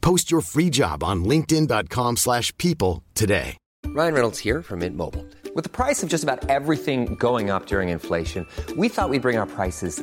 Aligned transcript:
Post 0.00 0.30
your 0.30 0.40
free 0.40 0.70
job 0.70 1.02
on 1.04 1.24
linkedin.com/people 1.24 2.16
slash 2.16 2.52
people 2.58 3.02
today. 3.14 3.56
Ryan 3.86 4.14
Reynolds 4.14 4.38
here 4.38 4.62
from 4.62 4.80
Mint 4.80 4.96
Mobile. 4.96 5.26
With 5.54 5.64
the 5.64 5.70
price 5.70 6.02
of 6.02 6.08
just 6.08 6.22
about 6.22 6.48
everything 6.48 7.16
going 7.16 7.50
up 7.50 7.66
during 7.66 7.88
inflation, 7.88 8.46
we 8.76 8.88
thought 8.88 9.10
we'd 9.10 9.22
bring 9.22 9.36
our 9.36 9.46
prices 9.46 10.02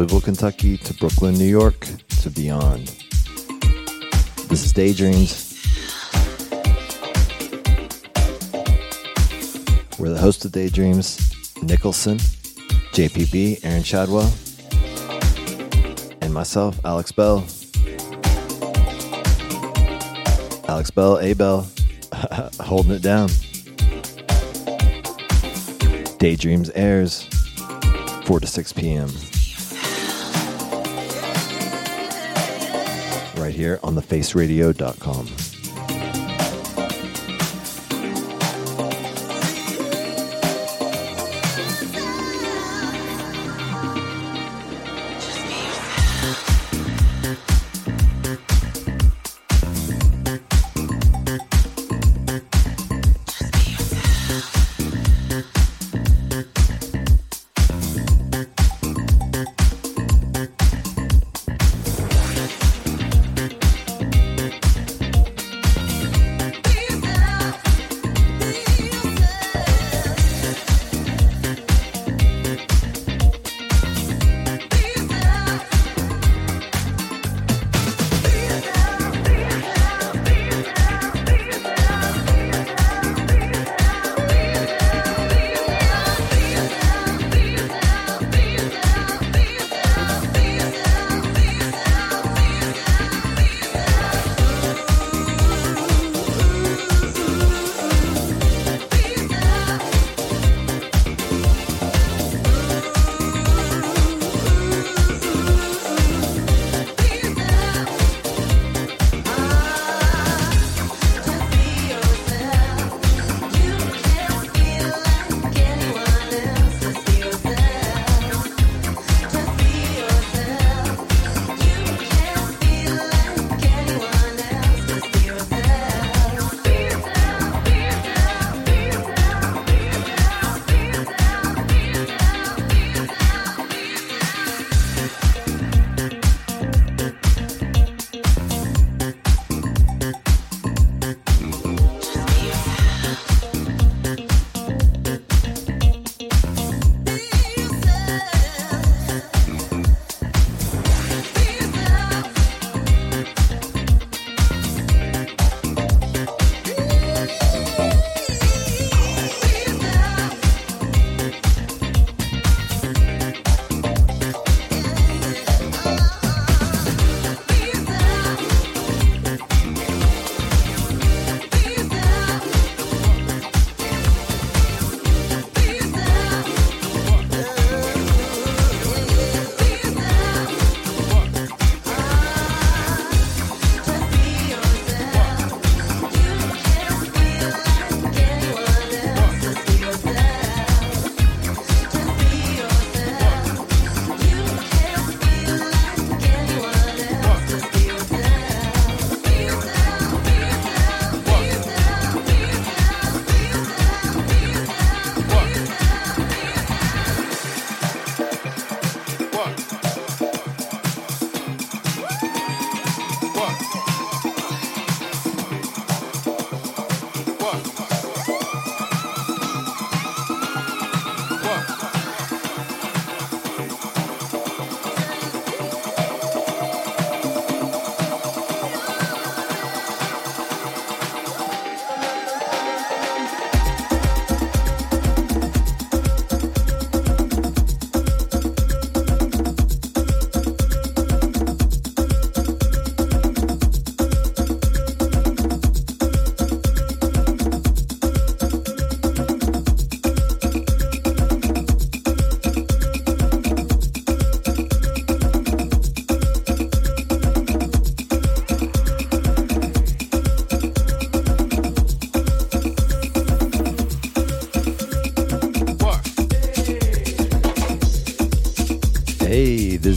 Louisville, 0.00 0.22
Kentucky 0.22 0.78
to 0.78 0.94
Brooklyn, 0.94 1.34
New 1.34 1.44
York 1.44 1.86
to 2.22 2.30
beyond. 2.30 2.86
This 4.48 4.64
is 4.64 4.72
Daydreams. 4.72 5.62
We're 9.98 10.08
the 10.08 10.18
host 10.18 10.42
of 10.46 10.52
Daydreams, 10.52 11.34
Nicholson, 11.62 12.16
JPB, 12.94 13.62
Aaron 13.62 13.82
Chadwell, 13.82 14.32
and 16.22 16.32
myself, 16.32 16.80
Alex 16.82 17.12
Bell. 17.12 17.44
Alex 20.66 20.90
Bell, 20.90 21.18
A 21.18 21.34
Bell, 21.34 21.68
holding 22.58 22.92
it 22.92 23.02
down. 23.02 23.28
Daydreams 26.16 26.70
airs 26.70 27.24
4 28.24 28.40
to 28.40 28.46
6 28.46 28.72
p.m. 28.72 29.10
right 33.50 33.58
here 33.58 33.80
on 33.82 33.96
thefaceradio.com. 33.96 35.39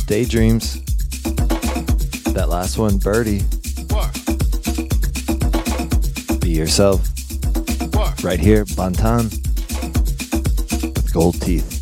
Daydreams. 0.06 0.82
That 2.34 2.48
last 2.50 2.78
one, 2.78 2.98
Birdie. 2.98 3.44
Be 6.40 6.50
yourself. 6.52 7.08
Right 8.24 8.40
here, 8.40 8.66
Bantan. 8.66 9.26
With 10.96 11.14
gold 11.14 11.42
teeth. 11.42 11.82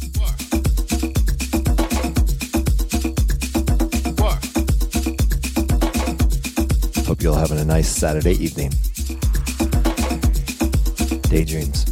Hope 7.05 7.21
you're 7.21 7.33
all 7.33 7.39
having 7.39 7.59
a 7.59 7.65
nice 7.65 7.89
Saturday 7.89 8.33
evening. 8.33 8.71
Daydreams. 11.29 11.90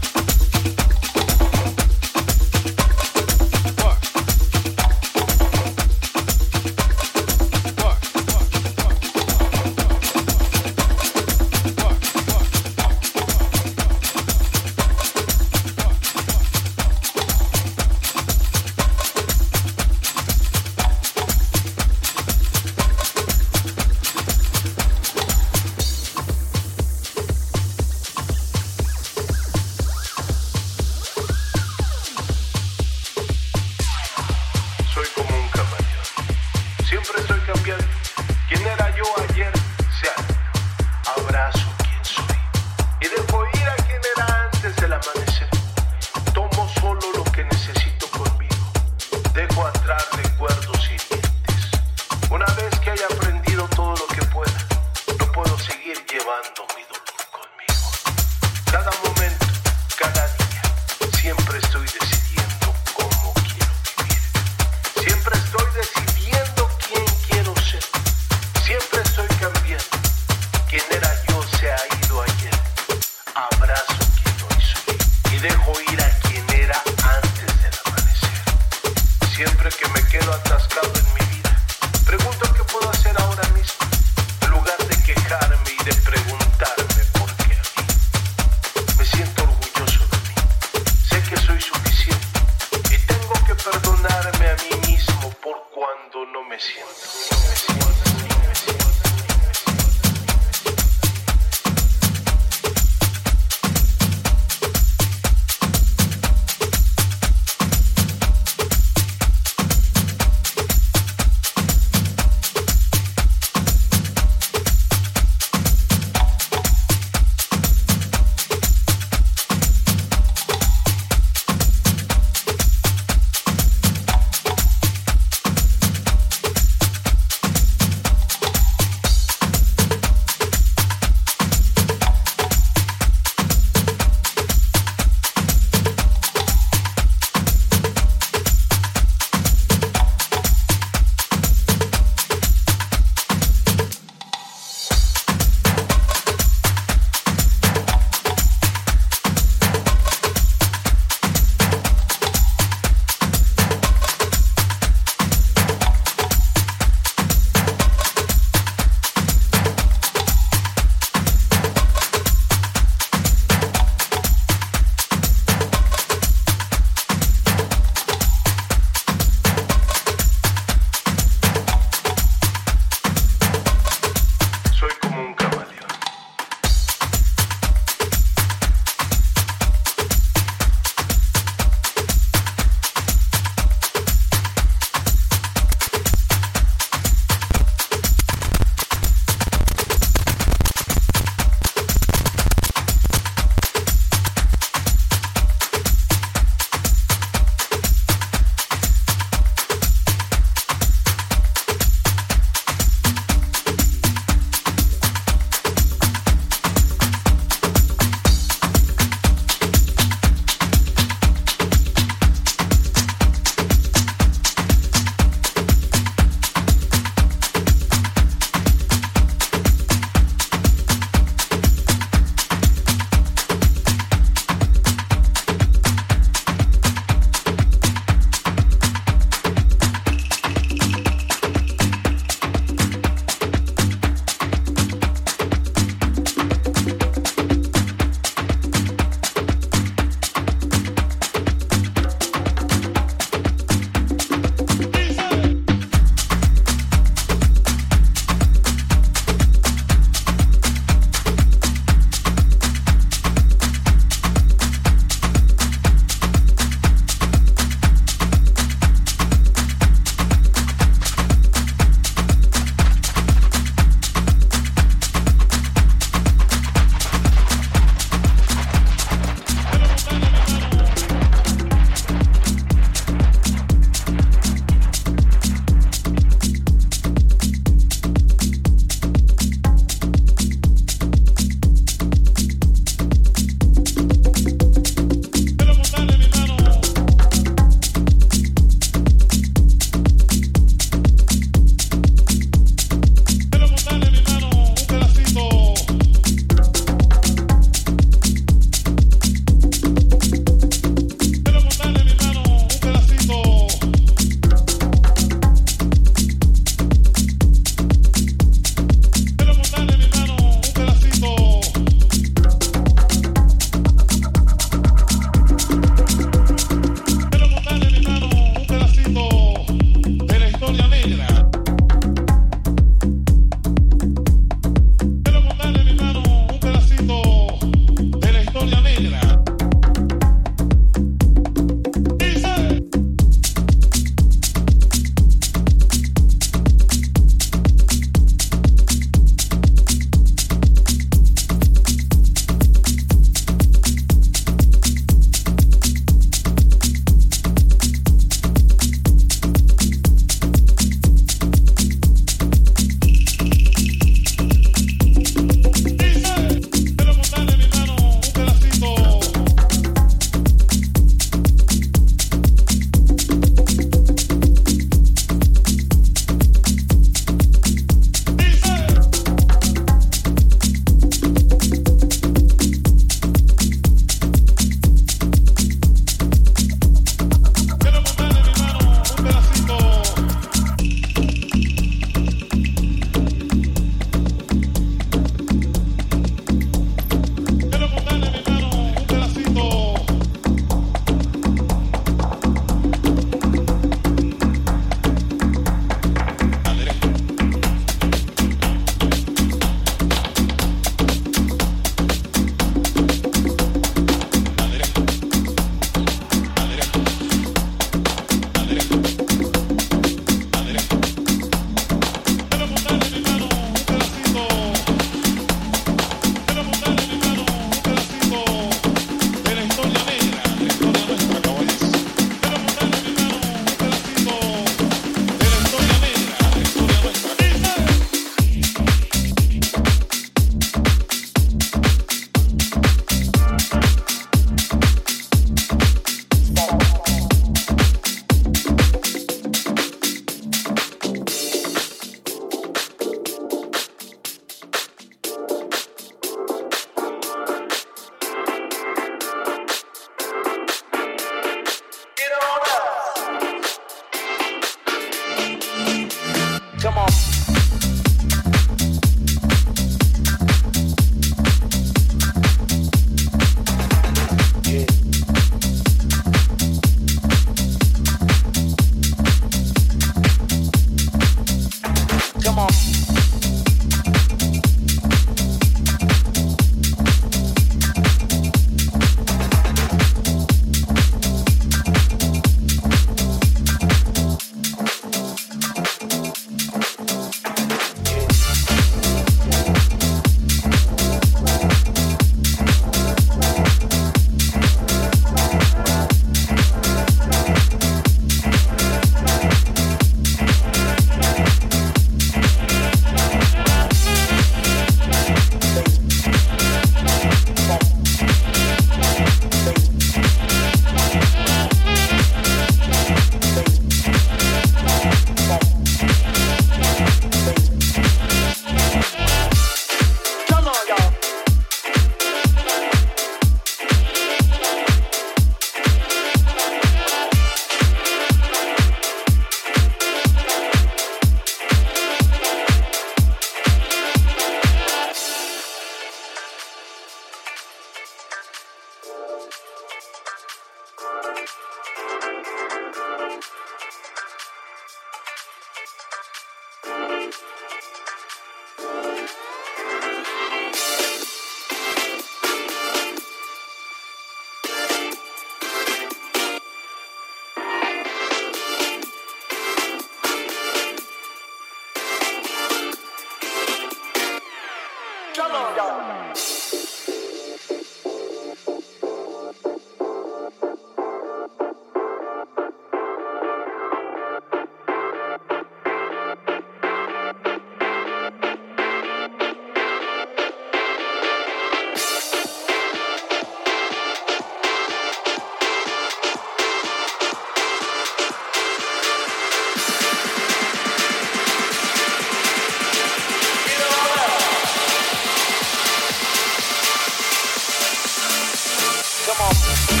Come 599.33 599.47
on. 599.47 600.00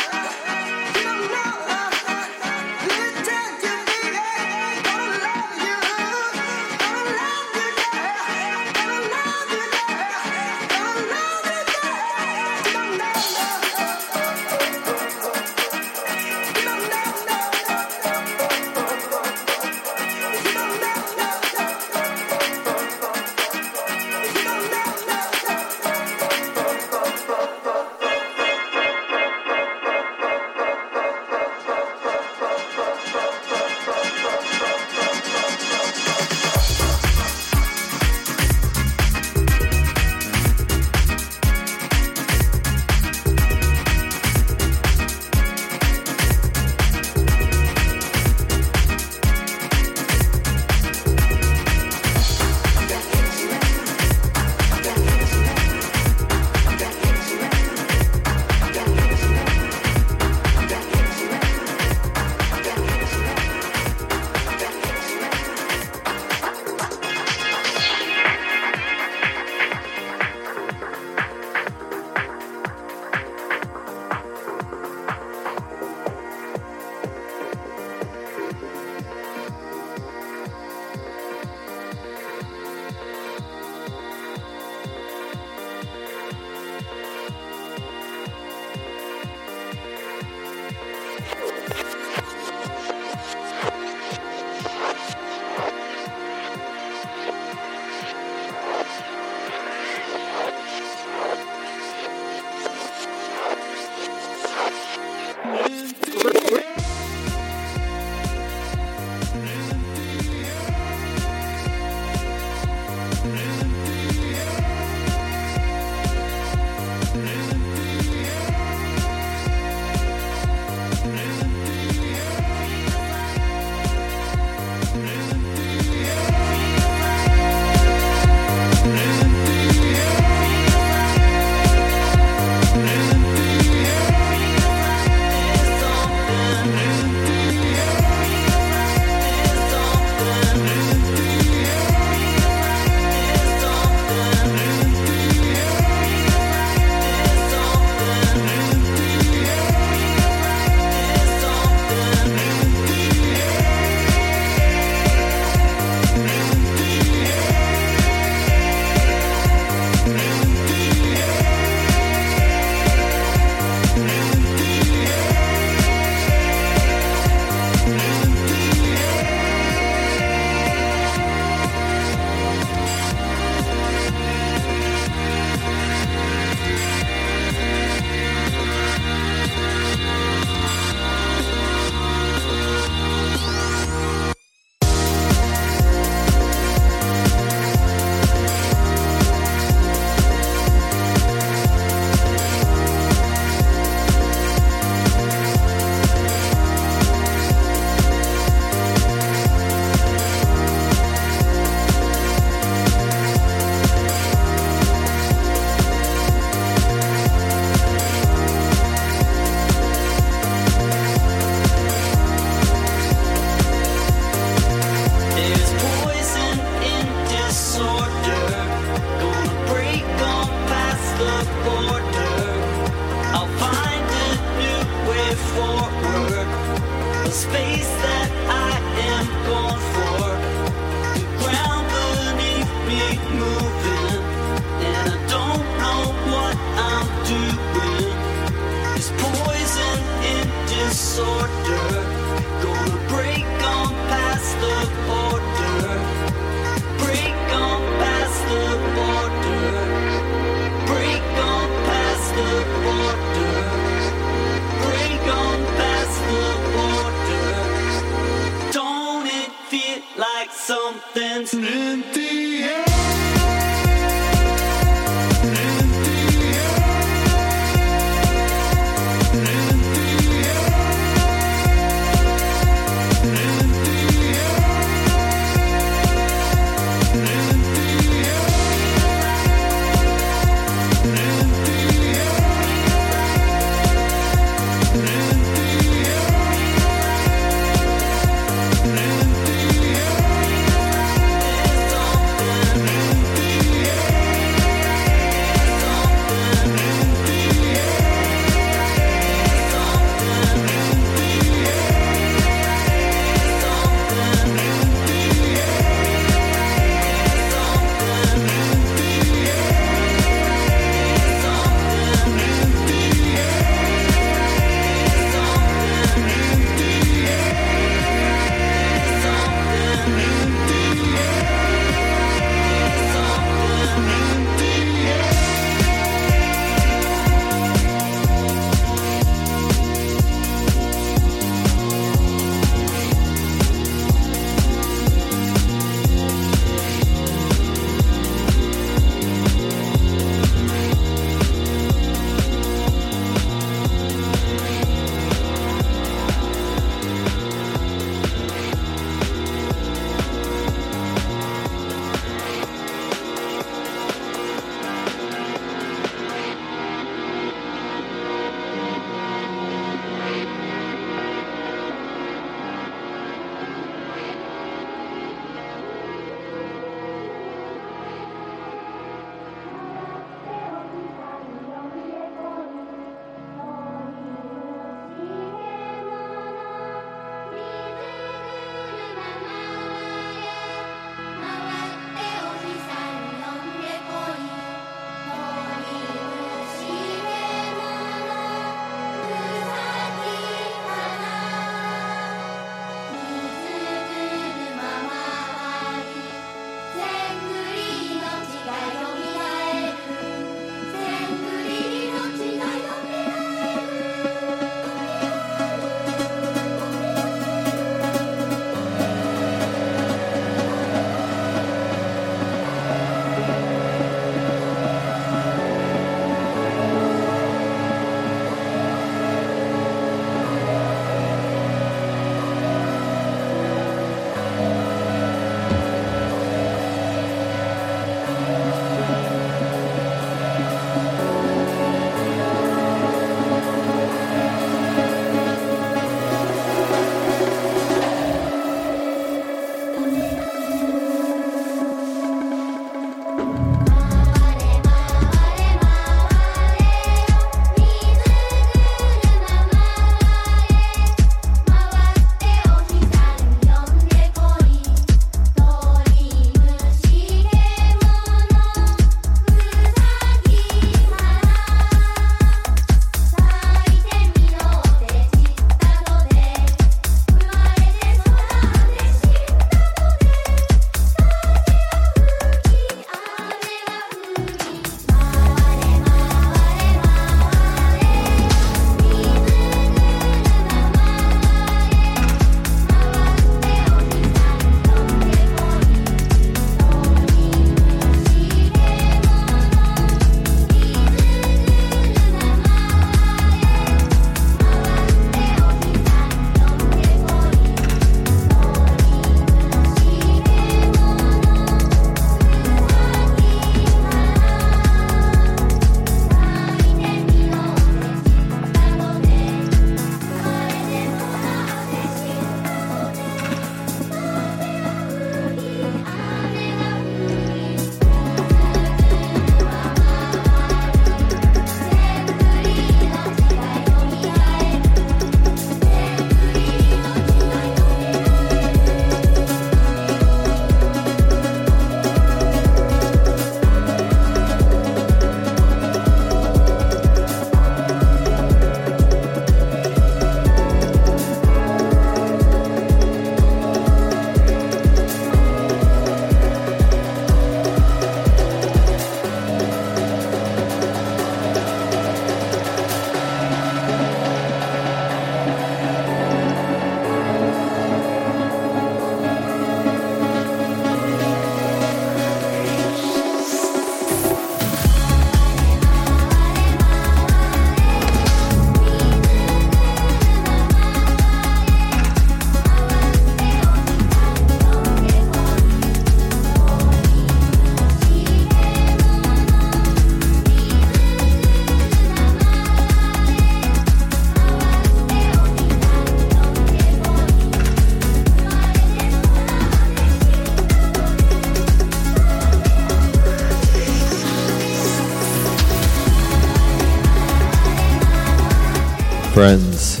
Friends. 599.36 600.00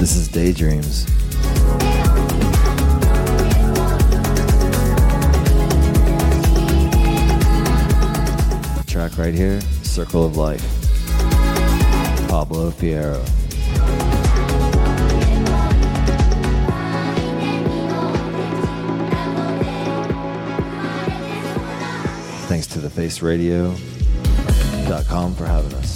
This 0.00 0.16
is 0.16 0.26
Daydreams. 0.28 1.04
The 8.74 8.84
track 8.86 9.18
right 9.18 9.34
here, 9.34 9.60
Circle 9.82 10.24
of 10.24 10.38
Life. 10.38 10.64
Pablo 12.30 12.70
Fierro. 12.70 13.22
Thanks 22.48 22.66
to 22.68 22.78
thefaceradio.com 22.78 25.34
for 25.34 25.44
having 25.44 25.74
us. 25.74 25.95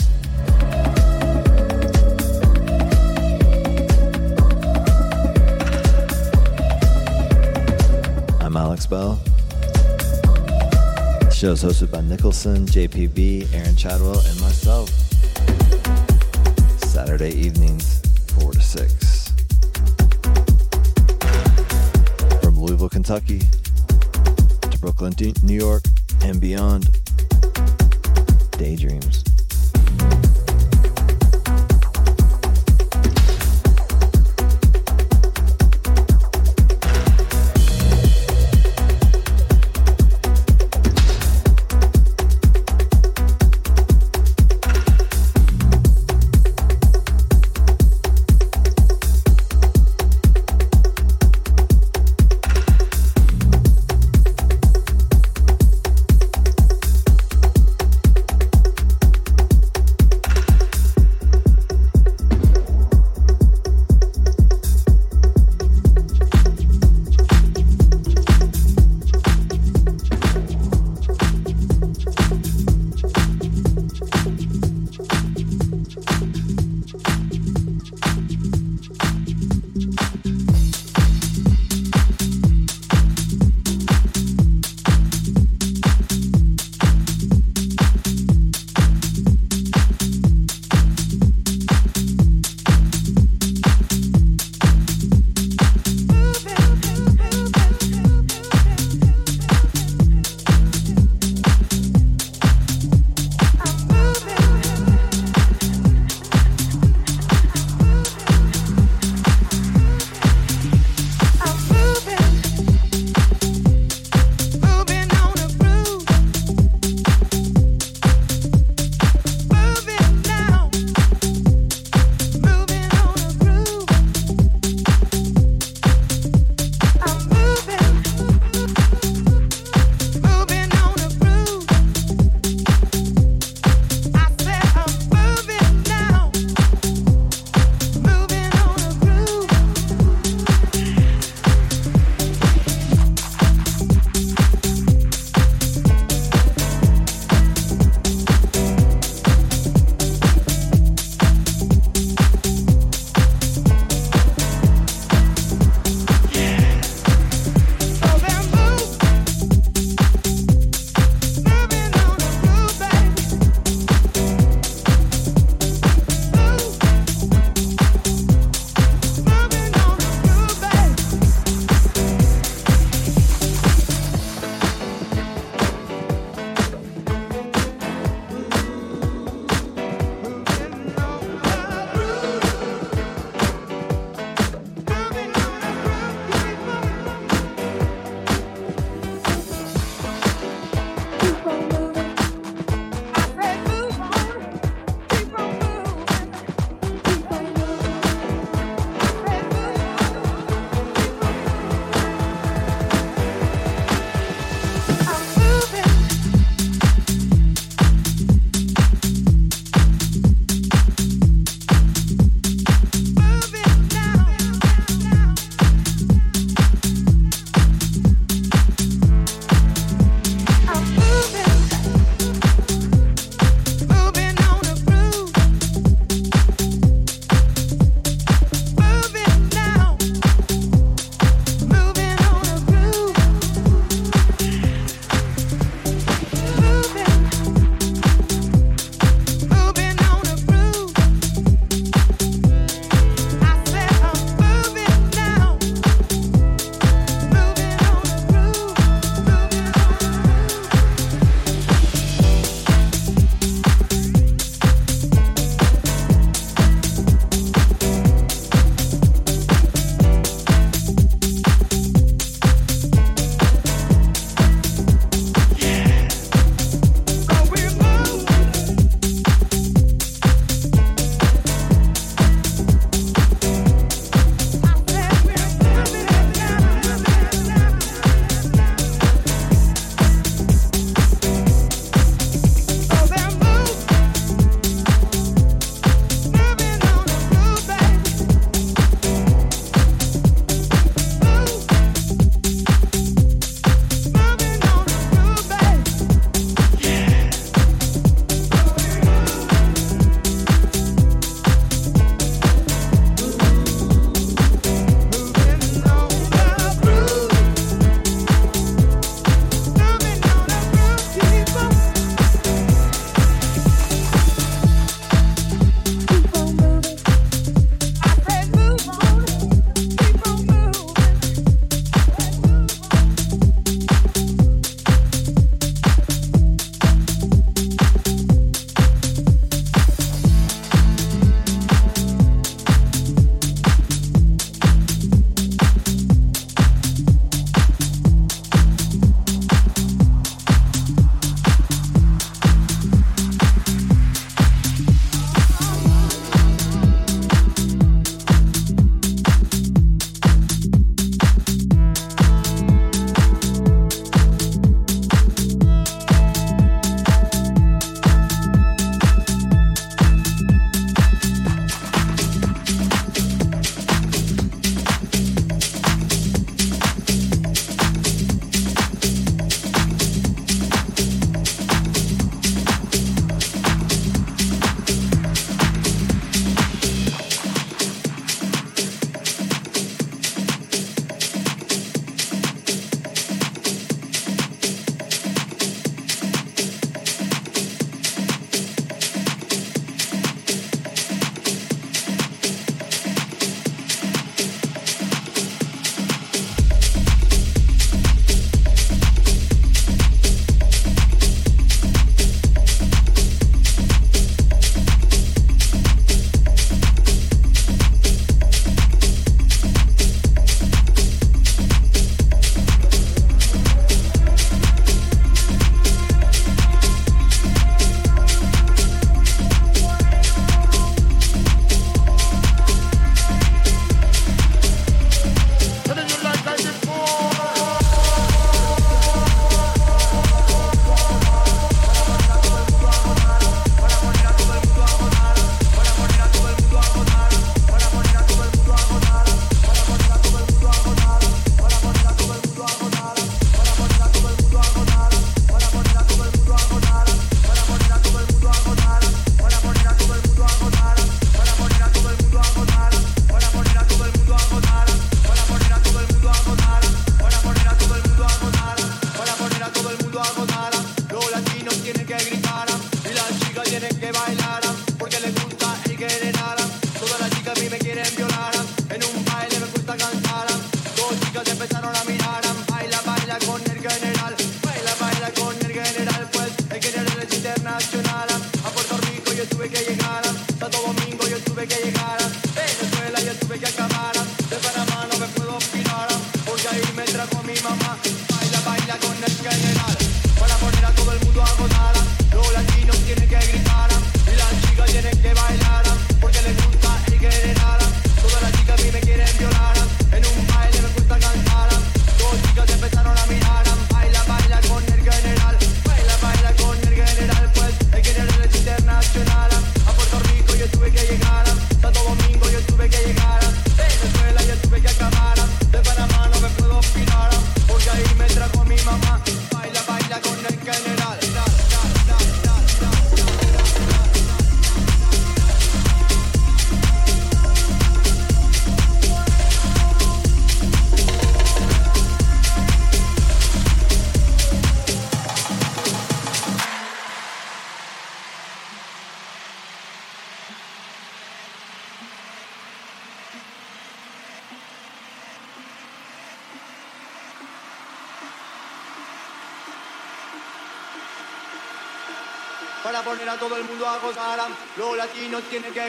Bell. 8.91 9.14
The 11.20 11.30
show 11.30 11.53
is 11.53 11.62
hosted 11.62 11.93
by 11.93 12.01
Nicholson, 12.01 12.66
JPB, 12.66 13.55
Aaron 13.55 13.76
Chadwell, 13.76 14.18
and 14.18 14.41
myself. 14.41 14.88
Saturday 16.80 17.30
evenings, 17.30 18.03
4 18.41 18.51
to 18.51 18.61
6. 18.61 19.32
From 22.43 22.59
Louisville, 22.59 22.88
Kentucky 22.88 23.38
to 23.38 24.78
Brooklyn, 24.80 25.14
New 25.45 25.55
York, 25.55 25.84
and 26.22 26.41
beyond. 26.41 26.91
Daydreams. 28.59 29.20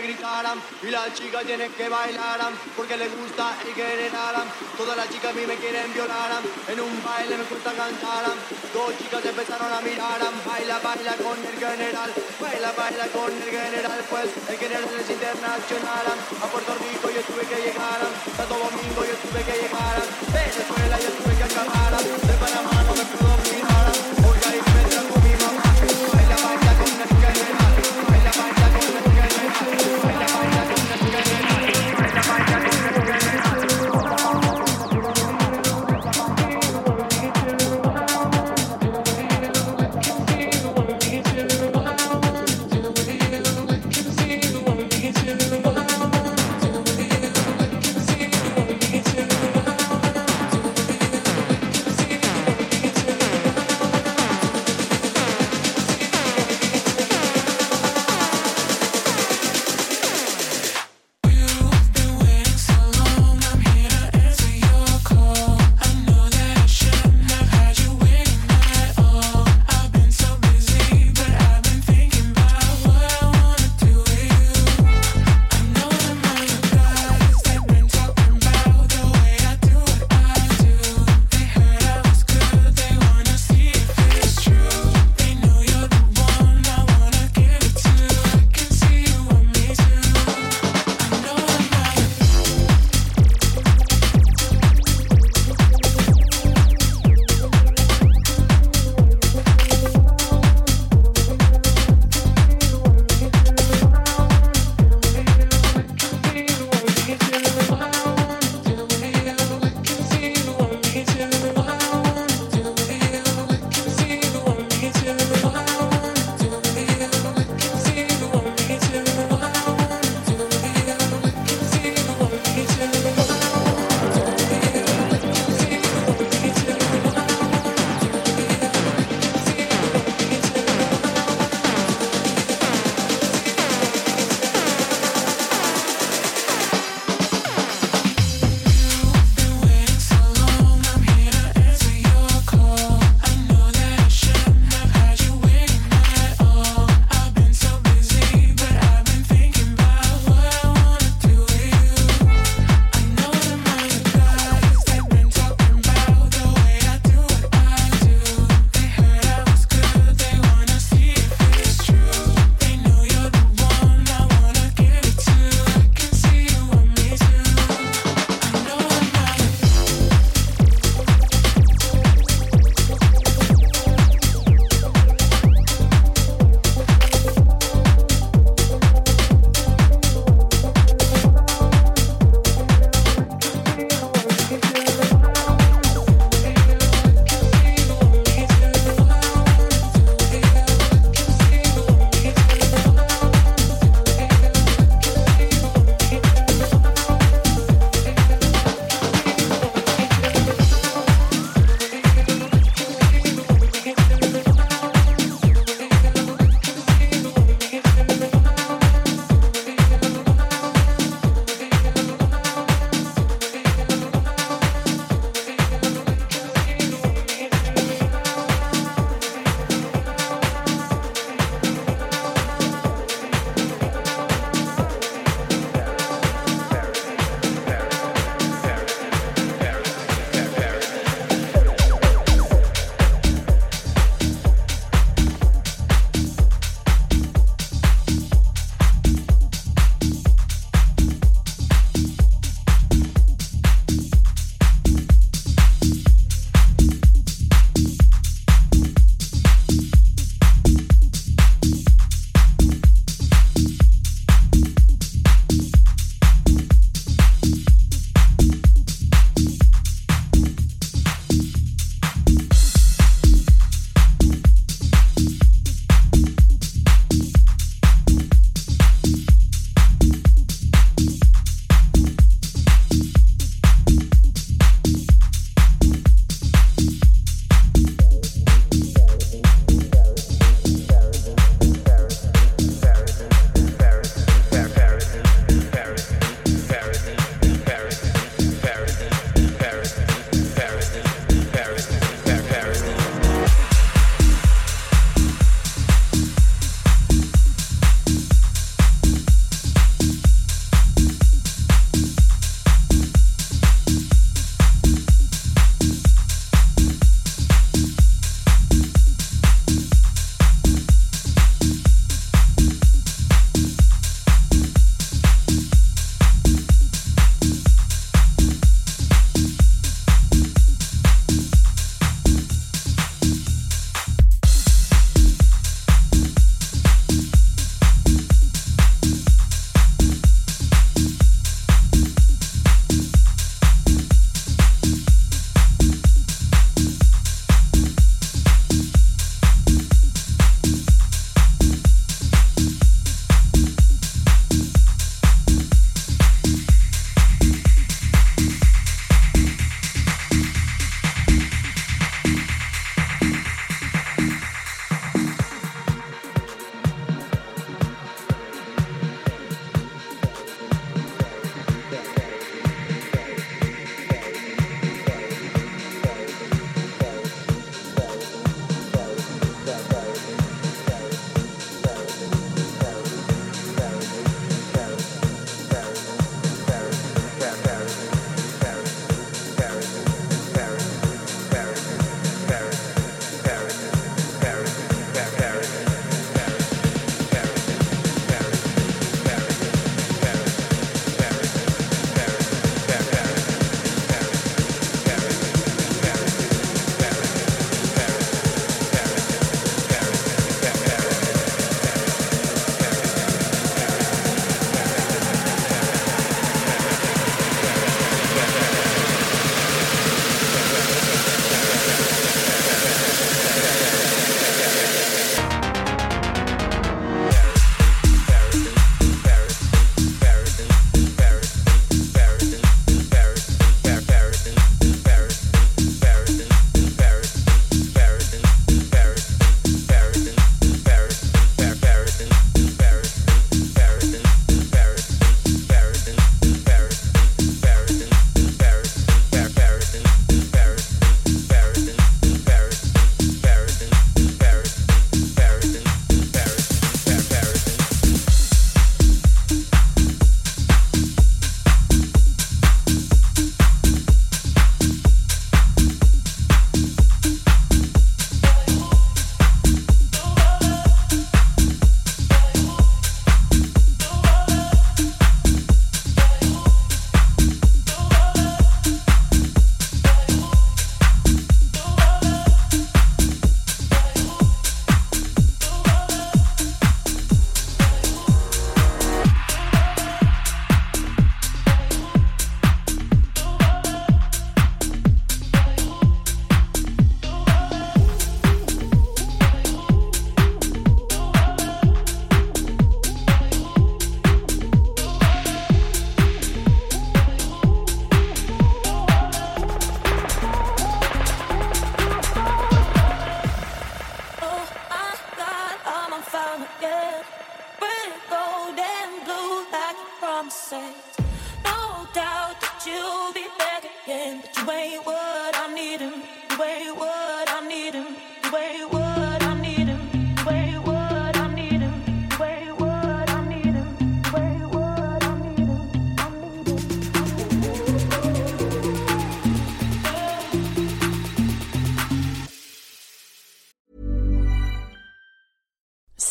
gritaran 0.02 0.58
y 0.84 0.90
las 0.90 1.14
chicas 1.14 1.46
tienen 1.46 1.72
que 1.74 1.88
bailaran 1.88 2.54
porque 2.76 2.98
les 2.98 3.10
gusta 3.16 3.56
y 3.70 3.74
que 3.74 3.86
generaran. 3.86 4.48
Todas 4.78 4.98
las 4.98 5.10
chicas 5.10 5.32
a 5.32 5.34
mí 5.34 5.46
me 5.46 5.56
quieren 5.56 5.94
violaran, 5.94 6.44
en 6.68 6.80
un 6.80 7.04
baile 7.04 7.38
me 7.38 7.44
cuesta 7.46 7.72
cantaran. 7.72 8.38
Dos 8.74 8.98
chicas 8.98 9.26
empezaron 9.26 9.72
a 9.72 9.82
miraran, 9.82 10.34
baila, 10.46 10.80
baila 10.80 11.14
con 11.22 11.38
el 11.38 11.58
general, 11.58 12.10
baila, 12.40 12.72
baila 12.74 13.06
con 13.14 13.32
el 13.32 13.50
general, 13.50 14.00
pues 14.10 14.28
el 14.50 14.58
general 14.58 14.90
es 15.00 15.10
internacional. 15.10 16.06
A 16.42 16.46
Puerto 16.48 16.74
Rico 16.82 17.08
yo 17.14 17.22
tuve 17.30 17.44
que 17.46 17.58
llegaran, 17.62 18.12
Santo 18.36 18.56
Domingo 18.58 19.02
yo 19.06 19.16
tuve 19.22 19.42
que 19.46 19.56
llegaran. 19.62 20.41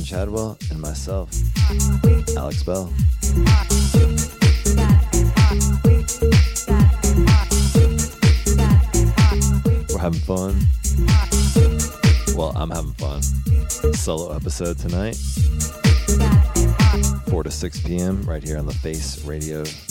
Aaron 0.00 0.06
Chadwell, 0.06 0.58
and 0.70 0.80
myself, 0.80 1.30
Alex 2.34 2.62
Bell. 2.62 2.90
We're 9.90 9.98
having 9.98 10.20
fun. 10.20 10.58
Well, 12.34 12.52
I'm 12.56 12.70
having 12.70 12.94
fun. 12.94 13.22
Solo 13.92 14.34
episode 14.34 14.78
tonight. 14.78 15.16
4 17.28 17.42
to 17.42 17.50
6 17.50 17.80
p.m. 17.82 18.22
right 18.22 18.42
here 18.42 18.56
on 18.56 18.64
the 18.64 18.72
faceradio.com. 18.72 19.89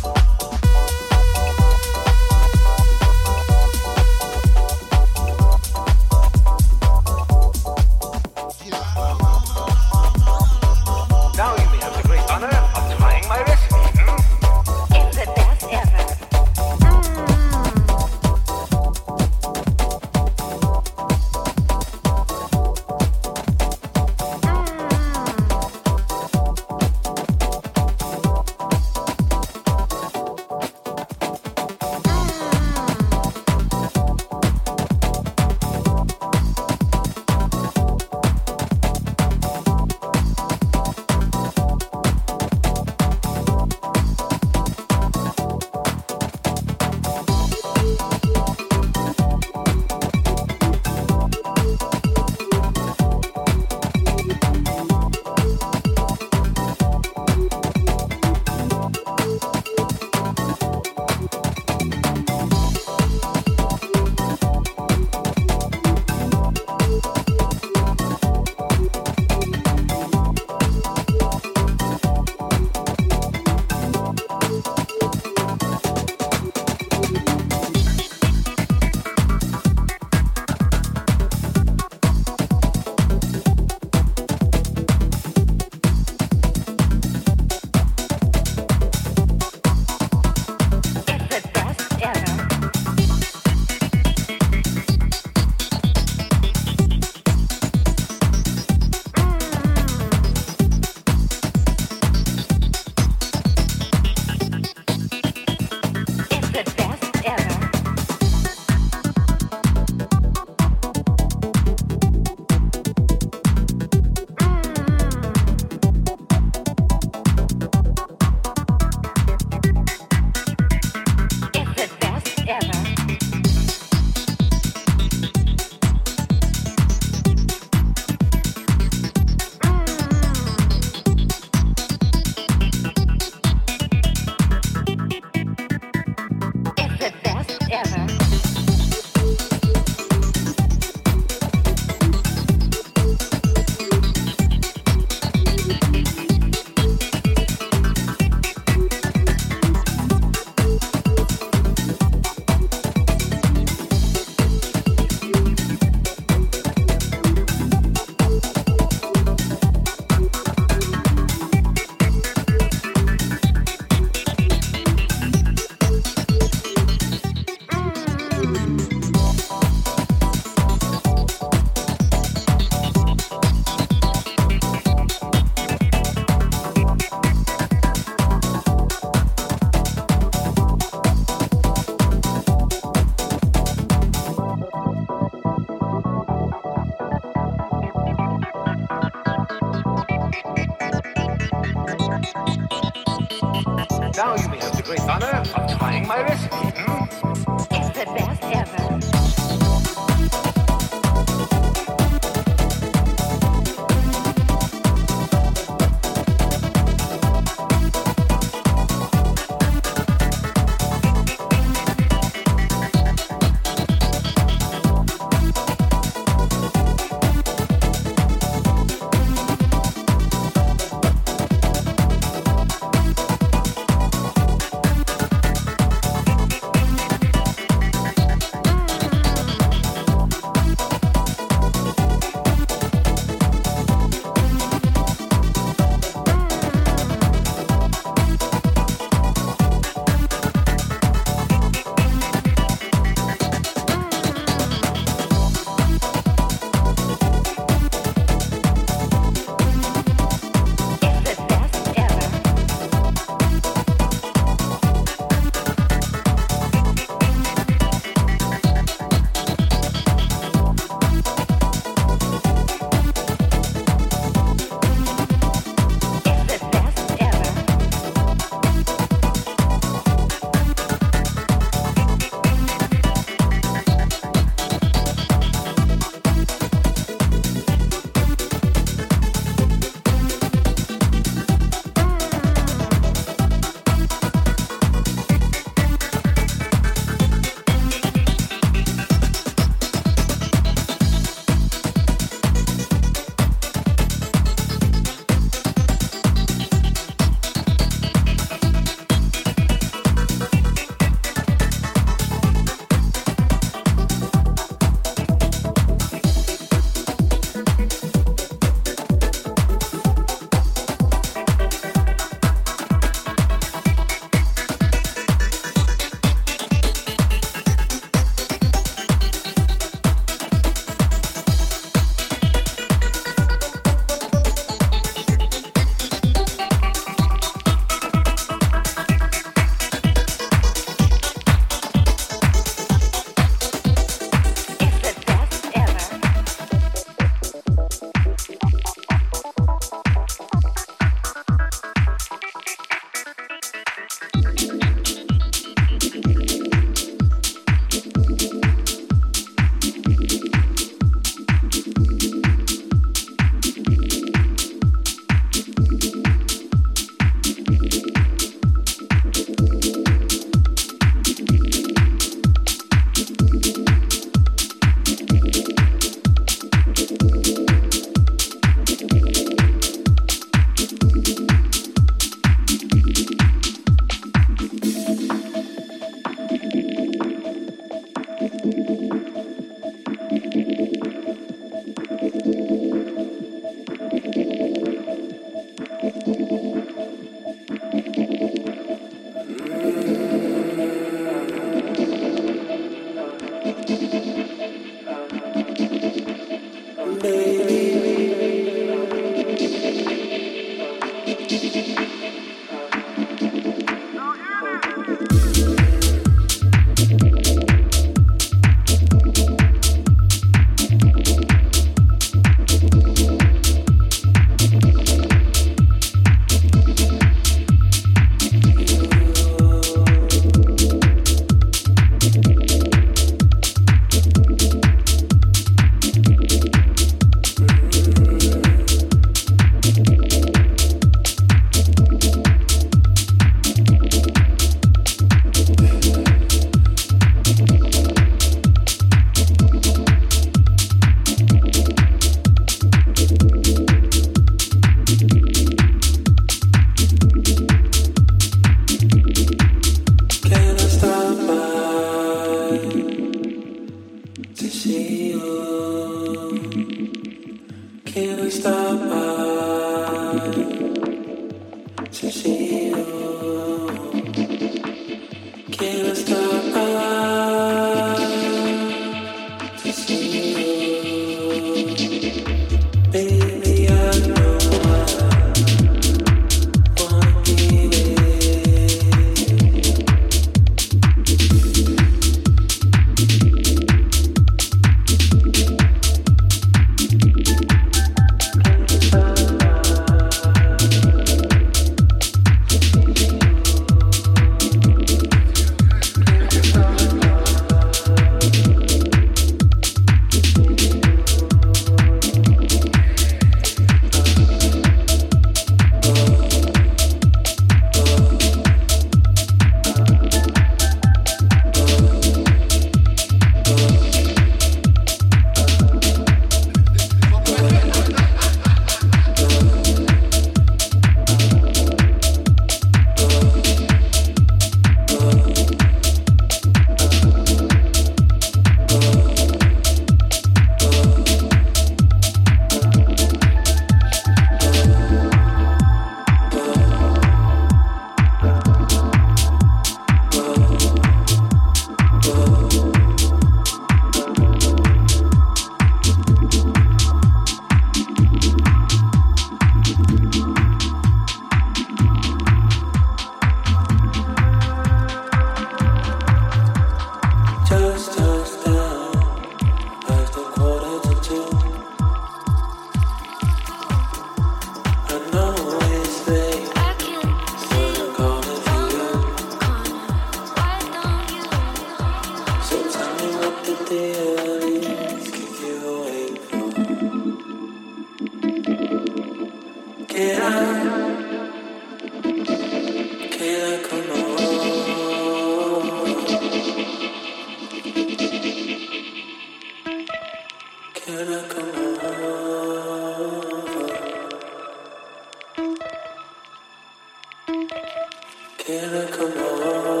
Can 598.71 598.95
I 598.95 599.05
come 599.11 599.37
over? 599.37 600.00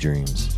Daydreams. 0.00 0.56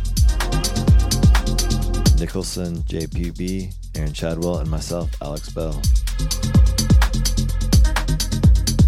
Nicholson, 2.17 2.77
JPB, 2.83 3.75
Aaron 3.97 4.13
Chadwell, 4.13 4.59
and 4.59 4.71
myself, 4.71 5.11
Alex 5.21 5.49
Bell. 5.49 5.81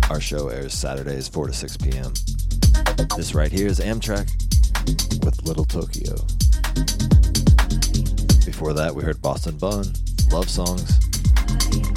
Our 0.09 0.21
show 0.21 0.47
airs 0.47 0.73
Saturdays, 0.73 1.27
4 1.27 1.47
to 1.47 1.53
6 1.53 1.77
p.m. 1.77 2.13
This 3.17 3.35
right 3.35 3.51
here 3.51 3.67
is 3.67 3.81
Amtrac 3.81 4.31
with 5.25 5.43
Little 5.43 5.65
Tokyo. 5.65 6.15
Before 8.45 8.71
that, 8.71 8.93
we 8.95 9.03
heard 9.03 9.21
Boston 9.21 9.57
Bun, 9.57 9.87
Love 10.31 10.49
Songs, 10.49 11.01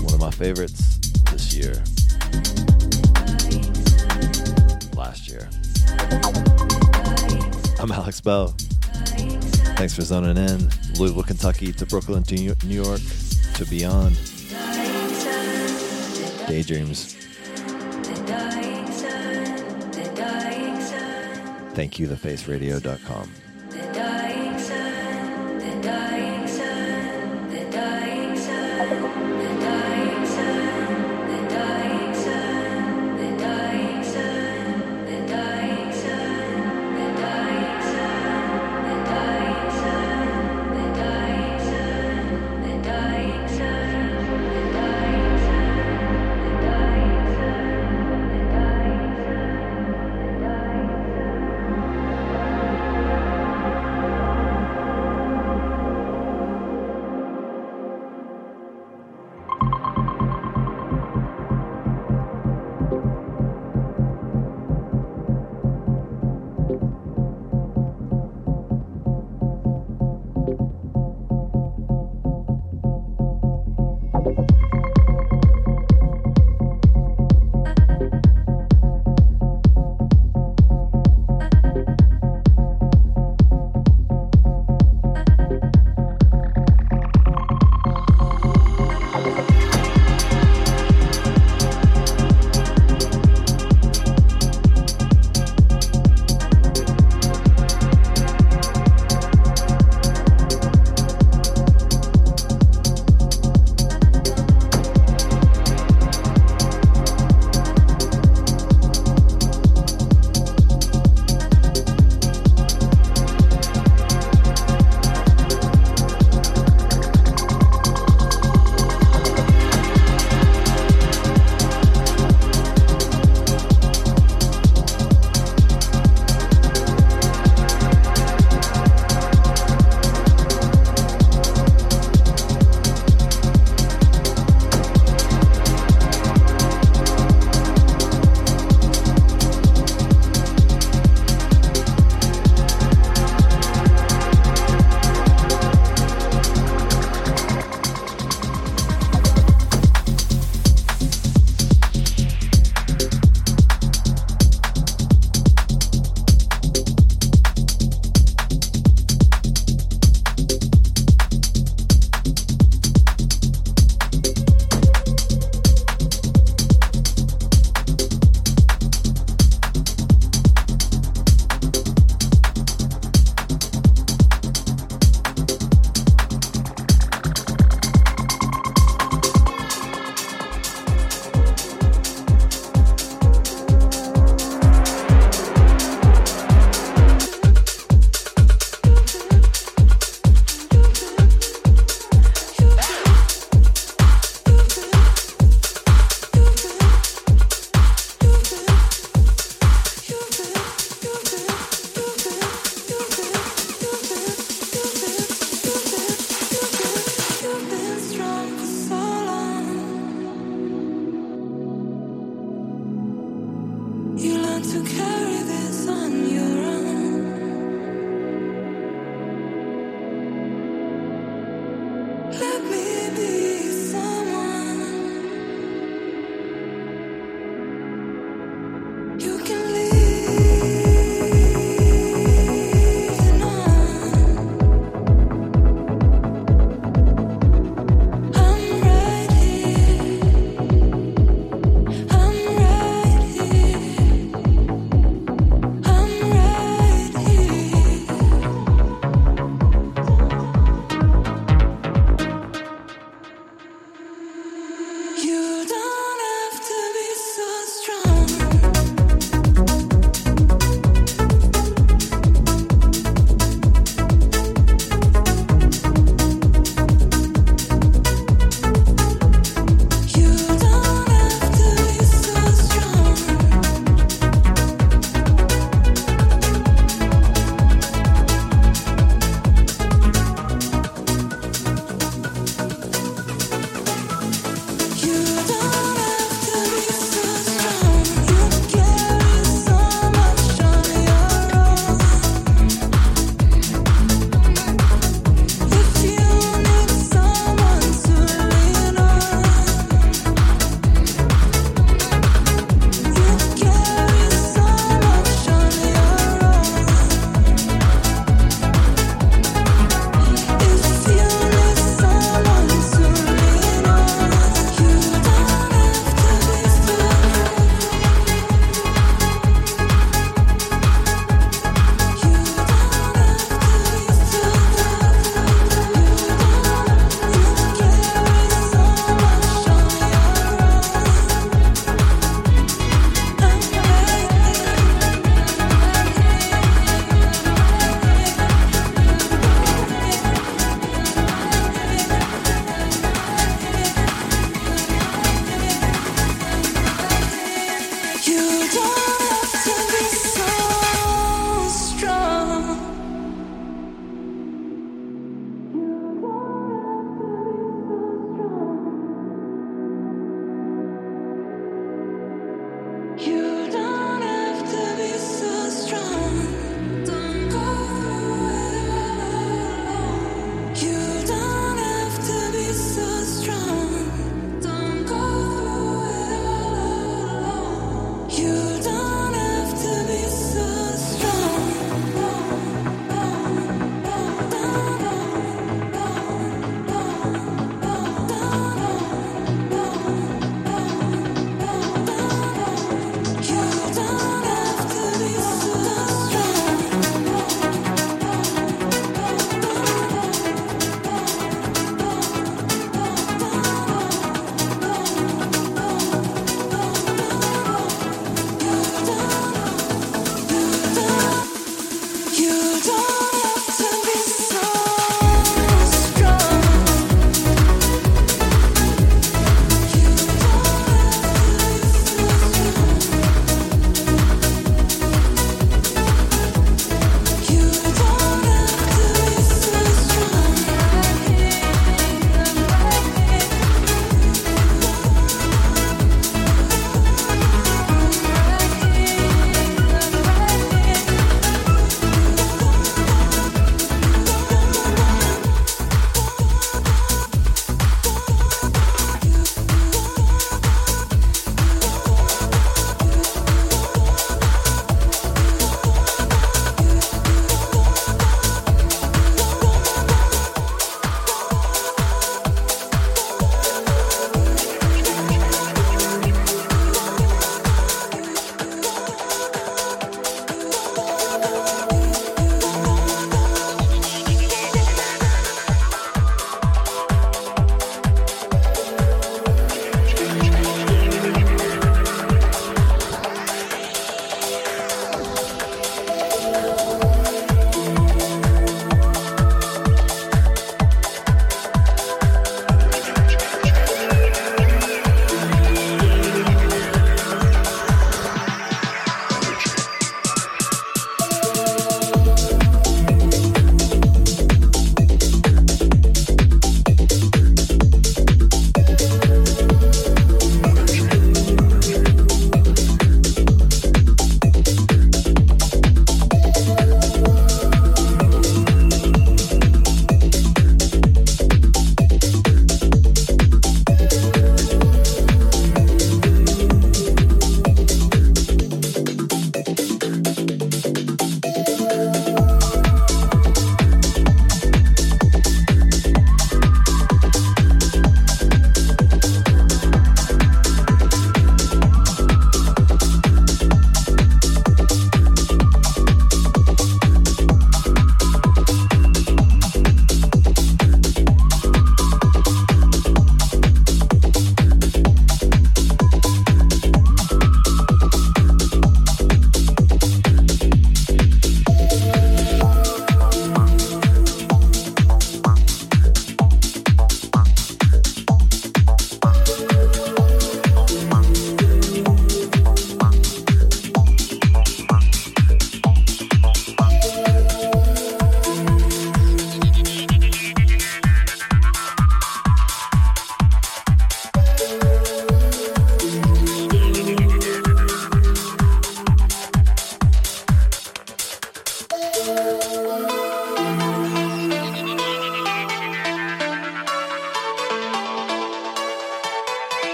one 0.00 0.14
of 0.14 0.20
my 0.20 0.30
favorites 0.30 0.75
I'm 7.86 7.92
Alex 7.92 8.20
Bell. 8.20 8.48
Thanks 9.76 9.94
for 9.94 10.02
zoning 10.02 10.36
in. 10.36 10.68
Louisville, 10.98 11.22
Kentucky 11.22 11.72
to 11.74 11.86
Brooklyn 11.86 12.24
to 12.24 12.34
New 12.34 12.82
York 12.82 13.00
to 13.54 13.64
beyond. 13.66 14.16
Daydreams. 16.48 17.14
Thank 21.74 22.00
you, 22.00 22.08
thefaceradio.com. 22.08 23.45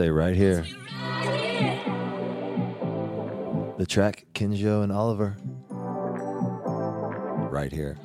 stay 0.00 0.08
right 0.08 0.34
here. 0.34 0.64
The 3.76 3.84
track 3.86 4.24
Kinjo 4.32 4.82
and 4.82 4.90
Oliver. 4.90 5.36
Right 7.50 7.70
here. 7.70 7.98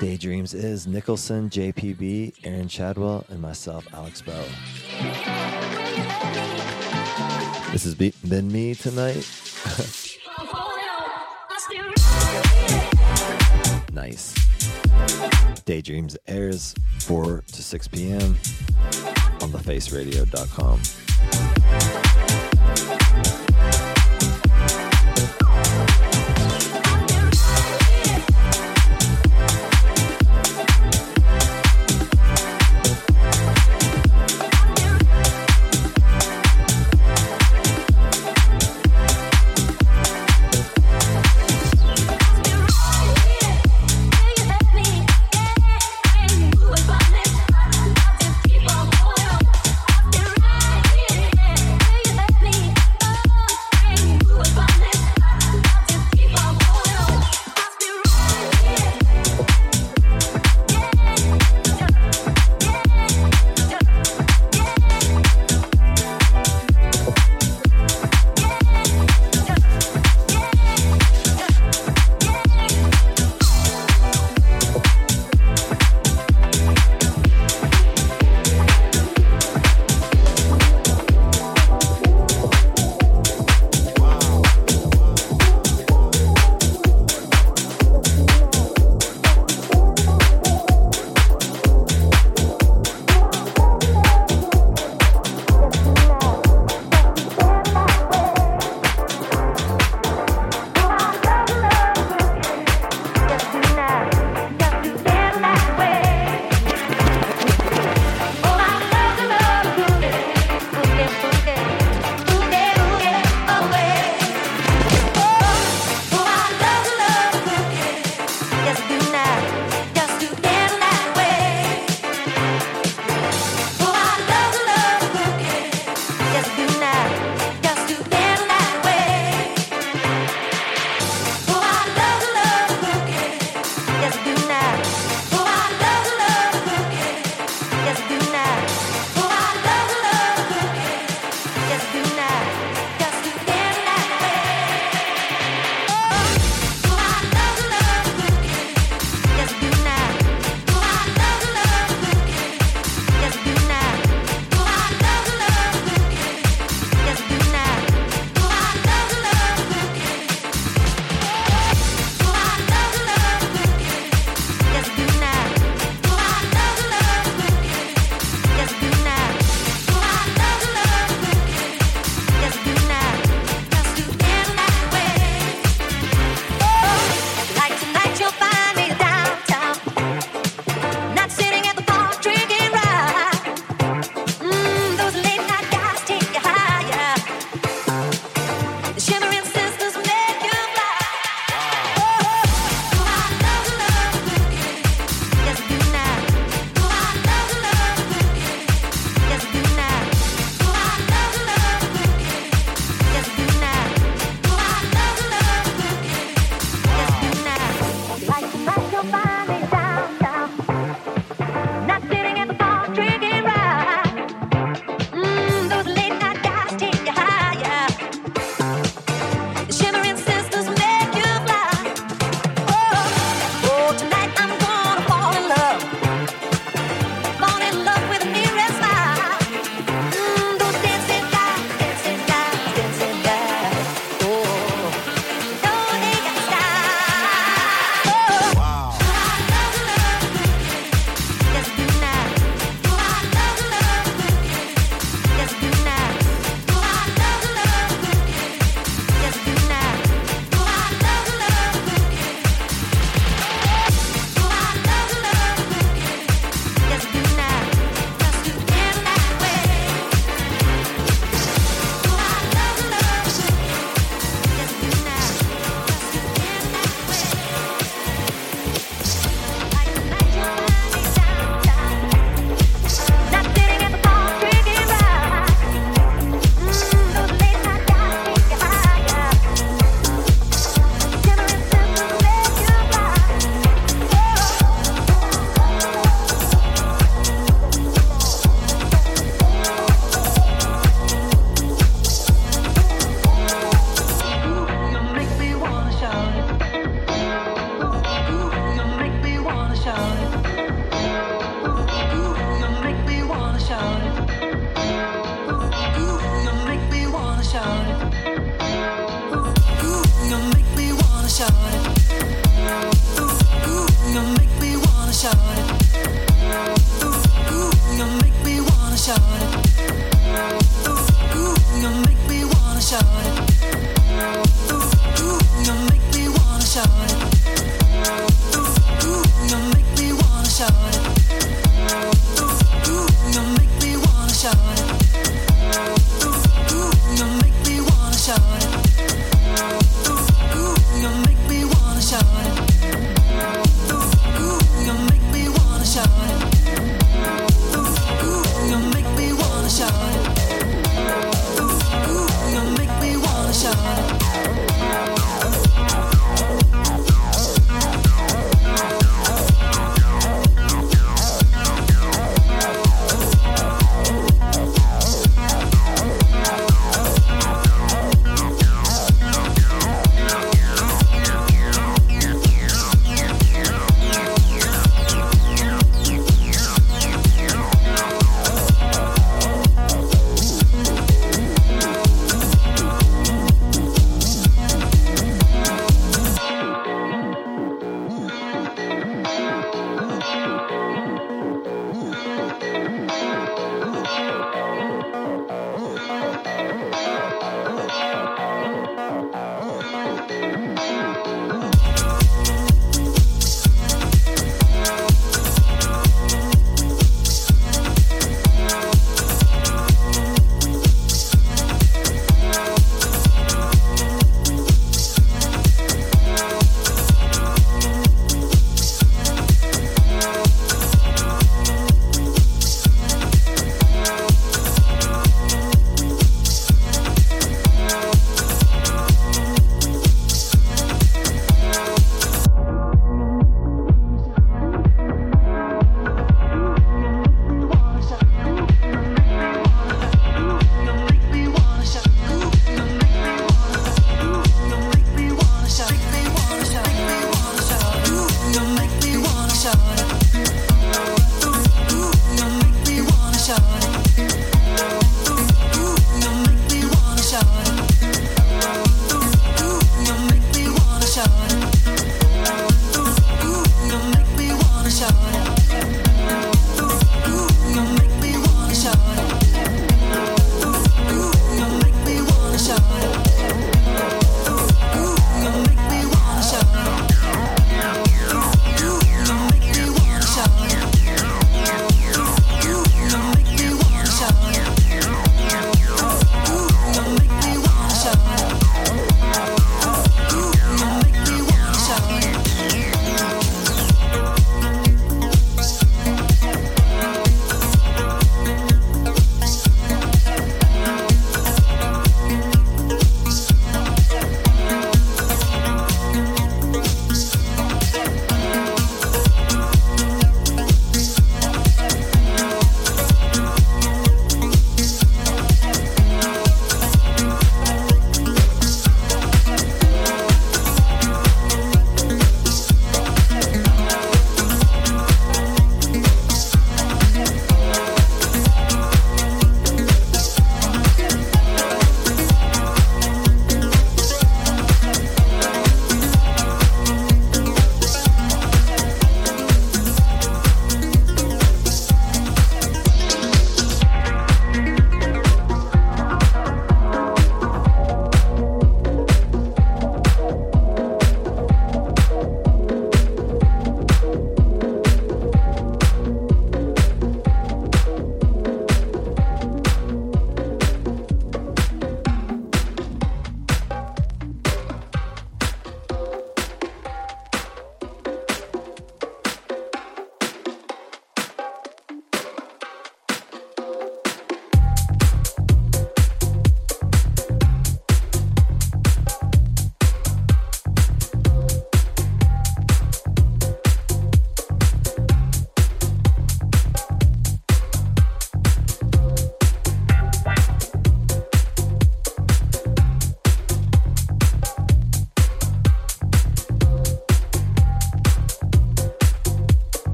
Daydreams 0.00 0.52
is 0.52 0.86
Nicholson, 0.86 1.48
JPB, 1.48 2.34
Aaron 2.44 2.68
Chadwell, 2.68 3.24
and 3.30 3.40
myself, 3.40 3.86
Alex 3.94 4.20
Bell. 4.20 4.44
This 7.72 7.84
has 7.84 7.94
been 7.94 8.52
me 8.52 8.74
tonight. 8.74 9.43
6 17.74 17.88
p.m. 17.88 18.20
on 19.42 19.50
thefaceradio.com. 19.50 20.78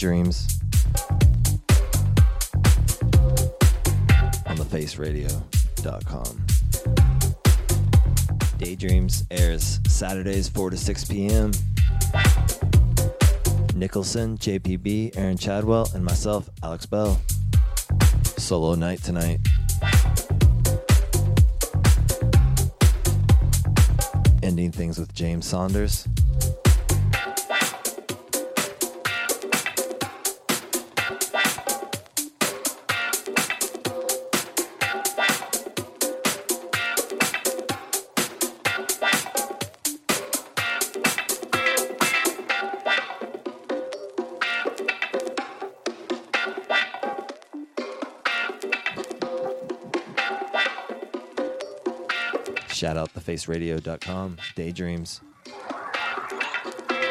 Daydreams 0.00 0.58
on 4.46 4.56
the 4.56 4.64
Face 4.70 4.96
Radio. 4.96 5.28
faceradio.com. 5.76 6.46
Daydreams 8.56 9.26
airs 9.30 9.78
Saturdays 9.86 10.48
4 10.48 10.70
to 10.70 10.78
6 10.78 11.04
p.m. 11.04 11.50
Nicholson, 13.74 14.38
JPB, 14.38 15.18
Aaron 15.18 15.36
Chadwell, 15.36 15.86
and 15.94 16.02
myself, 16.02 16.48
Alex 16.62 16.86
Bell. 16.86 17.20
Solo 18.38 18.74
night 18.76 19.02
tonight. 19.02 19.40
Ending 24.42 24.72
things 24.72 24.98
with 24.98 25.12
James 25.12 25.44
Saunders. 25.44 26.08
Out 53.88 54.02
Daydreams. 54.56 55.20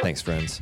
Thanks, 0.01 0.21
friends. 0.21 0.61